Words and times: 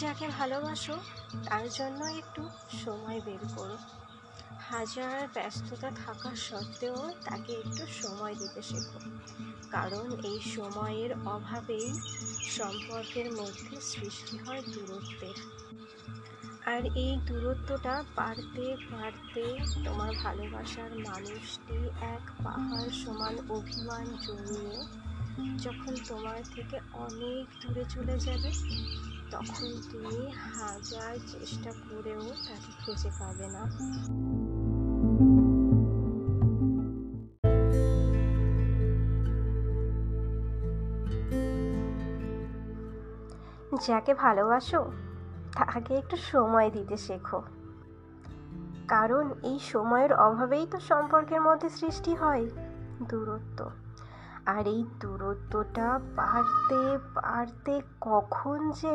যাকে 0.00 0.26
ভালোবাসো, 0.28 0.96
তার 1.44 1.68
জন্য 1.68 2.04
একটু 2.04 2.42
সময় 2.84 3.20
বের 3.20 3.42
করো। 3.56 3.76
হাজার 4.60 5.28
ব্যস্ততা 5.34 5.90
থাকা 6.04 6.30
সত্ত্বেও 6.36 7.10
তাকে 7.24 7.52
একটু 7.52 7.82
সময় 8.02 8.34
দিতে 8.34 8.62
শেখো। 8.62 8.98
কারণ 9.70 10.06
এই 10.24 10.40
সময়ের 10.40 11.10
অভাবেই 11.26 11.88
সম্পর্কের 12.48 13.28
মধ্যে 13.32 13.80
সৃষ্টি 13.80 14.38
হয় 14.38 14.62
দূরত্বের। 14.62 15.36
আর 16.66 16.82
এই 16.96 17.12
দূরত্বটা 17.26 18.04
বাড়তে 18.16 18.76
বাড়তে 18.90 19.44
তোমার 19.84 20.12
ভালোবাসার 20.22 20.90
মানুষটি 20.98 21.76
এক 22.14 22.24
পাহাড় 22.44 22.90
সমান 22.90 23.34
অভিমান 23.50 24.06
জমিয়ে 24.26 24.76
যখন 25.58 25.92
তোমার 26.08 26.40
থেকে 26.54 26.76
অনেক 26.92 27.44
দূরে 27.60 27.84
চলে 27.90 28.16
যাবে 28.18 28.50
তখন 29.30 29.68
তুমি 29.92 30.30
হাজার 30.30 31.18
চেষ্টা 31.26 31.72
করেও 31.72 32.20
তাকে 32.20 32.72
খুঁজে 32.84 33.10
পাবে 33.20 33.48
না। 33.48 33.62
যাকে 43.86 44.14
ভালোবাসো, 44.14 44.92
তাকে 45.54 45.94
একটু 45.94 46.16
সময় 46.16 46.70
দিতে 46.70 46.96
শেখো। 46.96 47.42
কারণ 48.88 49.30
এই 49.42 49.58
সময়ের 49.58 50.12
অভাবেই 50.12 50.66
তো 50.70 50.80
সম্পর্কের 50.80 51.40
মধ্যে 51.40 51.68
সৃষ্টি 51.68 52.14
হয়, 52.14 52.46
দূরত্ব। 53.08 53.70
আর 54.48 54.64
এই 54.66 54.84
দূরত্বটা 55.00 55.88
বাড়তে 56.16 56.80
বাড়তে 57.14 57.80
কখন 58.00 58.58
যে 58.70 58.94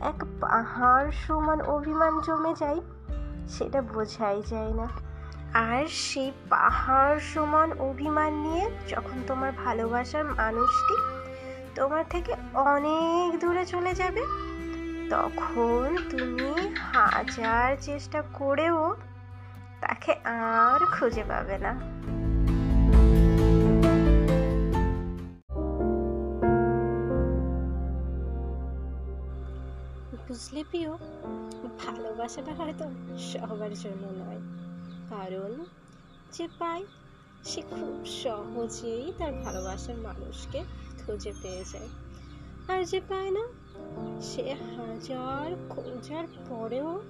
এক 0.00 0.18
পাহাড় 0.40 1.10
সমান 1.26 1.60
অভিমান 1.60 2.12
জমে 2.20 2.52
যায়, 2.54 2.80
সেটা 3.48 3.80
বোঝাই 3.82 4.42
যায় 4.46 4.72
না। 4.74 4.86
আর 5.54 5.82
সেই 5.86 6.32
পাহাড় 6.50 7.18
সমান 7.18 7.68
অভিমান 7.78 8.32
নিয়ে 8.34 8.64
যখন 8.88 9.18
তোমার 9.26 9.52
ভালোবাসার 9.64 10.24
মানুষটি 10.24 10.96
তোমার 11.74 12.04
থেকে 12.10 12.32
অনেক 12.54 13.28
দূরে 13.40 13.64
চলে 13.66 13.94
যাবে, 13.94 14.22
তখন 15.10 15.84
তুমি 16.10 16.50
হাজার 16.92 17.68
চেষ্টা 17.80 18.20
করেও 18.34 18.96
তাকে 19.80 20.12
আর 20.24 20.80
খুঁজে 20.86 21.24
পাবে 21.28 21.58
না। 21.58 21.95
বুঝলে 30.28 30.64
ভালোবাসাটা 31.78 32.54
হয়তো 32.54 32.84
সবার 33.18 33.74
জন্য 33.74 34.06
নয়। 34.06 34.40
কারণ 35.08 35.64
যে 36.32 36.48
পায়, 36.58 36.84
সে 37.44 37.62
খুব 37.62 38.04
সহজেই 38.04 39.12
তার 39.18 39.32
ভালোবাসার 39.32 39.96
মানুষকে 39.96 40.64
খুঁজে 41.06 41.32
পেয়ে 41.42 41.64
যায়। 41.72 41.88
আর 42.68 42.84
যে 42.84 43.00
পায় 43.00 43.30
না, 43.30 43.48
সে 44.20 44.54
হাজার 44.54 45.56
খোঁজার 45.68 46.24
পরেও 46.48 47.02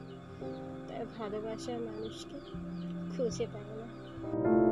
তার 0.88 1.06
ভালোবাসার 1.18 1.80
মানুষকে 1.80 2.40
খুঁজে 3.16 3.46
পায় 3.52 3.64
না। 3.64 4.65